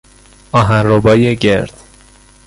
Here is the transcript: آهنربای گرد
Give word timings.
آهنربای 0.51 1.35
گرد 1.35 1.73